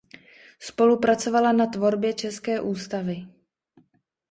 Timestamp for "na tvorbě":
1.53-2.13